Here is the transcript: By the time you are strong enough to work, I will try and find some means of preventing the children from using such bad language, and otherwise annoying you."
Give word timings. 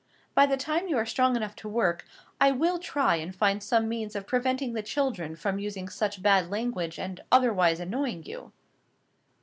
By 0.33 0.47
the 0.47 0.57
time 0.57 0.87
you 0.87 0.97
are 0.97 1.05
strong 1.05 1.35
enough 1.35 1.55
to 1.57 1.69
work, 1.69 2.05
I 2.39 2.49
will 2.49 2.79
try 2.79 3.17
and 3.17 3.35
find 3.35 3.61
some 3.61 3.87
means 3.87 4.15
of 4.15 4.25
preventing 4.25 4.73
the 4.73 4.81
children 4.81 5.35
from 5.35 5.59
using 5.59 5.89
such 5.89 6.23
bad 6.23 6.49
language, 6.49 6.97
and 6.97 7.21
otherwise 7.31 7.79
annoying 7.79 8.23
you." 8.25 8.51